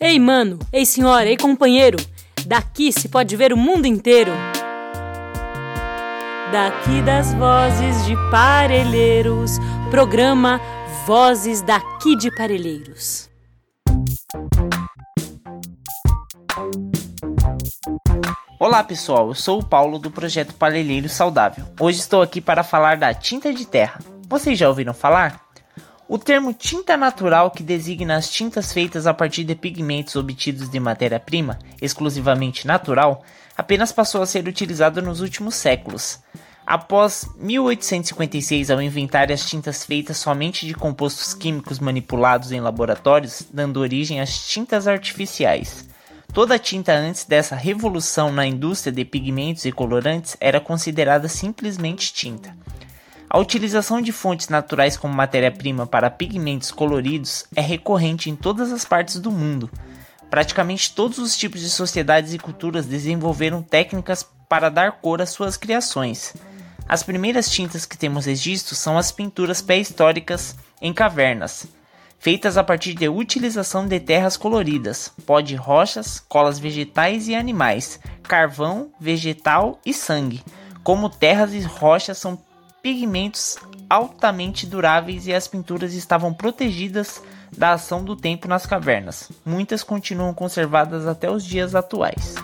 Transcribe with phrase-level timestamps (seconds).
[0.00, 1.98] Ei, mano, ei, senhora, ei, companheiro,
[2.46, 4.30] daqui se pode ver o mundo inteiro.
[6.52, 9.58] Daqui das vozes de Parelheiros,
[9.90, 10.60] programa
[11.04, 13.28] Vozes daqui de Parelheiros.
[18.60, 21.64] Olá pessoal, eu sou o Paulo do projeto Parelheiro Saudável.
[21.80, 23.98] Hoje estou aqui para falar da tinta de terra.
[24.28, 25.47] Vocês já ouviram falar?
[26.10, 30.80] O termo tinta natural, que designa as tintas feitas a partir de pigmentos obtidos de
[30.80, 33.22] matéria-prima exclusivamente natural,
[33.54, 36.18] apenas passou a ser utilizado nos últimos séculos.
[36.66, 43.78] Após 1856, ao inventar as tintas feitas somente de compostos químicos manipulados em laboratórios, dando
[43.78, 45.86] origem às tintas artificiais.
[46.32, 52.56] Toda tinta antes dessa revolução na indústria de pigmentos e colorantes era considerada simplesmente tinta.
[53.30, 58.86] A utilização de fontes naturais como matéria-prima para pigmentos coloridos é recorrente em todas as
[58.86, 59.70] partes do mundo.
[60.30, 65.58] Praticamente todos os tipos de sociedades e culturas desenvolveram técnicas para dar cor às suas
[65.58, 66.34] criações.
[66.88, 71.66] As primeiras tintas que temos registro são as pinturas pré-históricas em cavernas,
[72.18, 78.00] feitas a partir de utilização de terras coloridas, pó de rochas, colas vegetais e animais,
[78.22, 80.42] carvão, vegetal e sangue.
[80.82, 82.38] Como terras e rochas são
[82.82, 83.56] pigmentos
[83.88, 87.22] altamente duráveis e as pinturas estavam protegidas
[87.56, 89.30] da ação do tempo nas cavernas.
[89.44, 92.34] Muitas continuam conservadas até os dias atuais.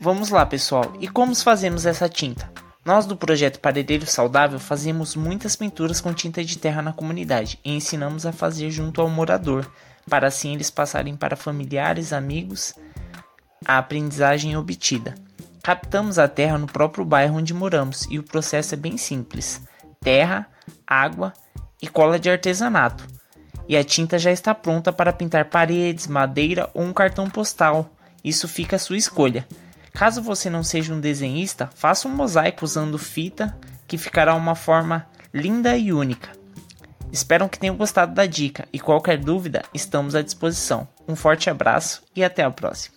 [0.00, 0.92] Vamos lá, pessoal.
[1.00, 2.50] E como fazemos essa tinta?
[2.84, 7.72] Nós do projeto Parelheiro Saudável fazemos muitas pinturas com tinta de terra na comunidade e
[7.72, 9.70] ensinamos a fazer junto ao morador,
[10.10, 12.74] para assim eles passarem para familiares, amigos
[13.64, 15.14] a aprendizagem obtida.
[15.62, 19.62] Captamos a terra no próprio bairro onde moramos e o processo é bem simples:
[20.00, 20.48] terra,
[20.84, 21.32] água
[21.80, 23.06] e cola de artesanato.
[23.68, 27.94] E a tinta já está pronta para pintar paredes, madeira ou um cartão postal.
[28.24, 29.46] Isso fica a sua escolha.
[29.92, 33.56] Caso você não seja um desenhista, faça um mosaico usando fita,
[33.86, 36.30] que ficará uma forma linda e única.
[37.12, 40.88] Espero que tenham gostado da dica e qualquer dúvida, estamos à disposição.
[41.06, 42.96] Um forte abraço e até a próxima.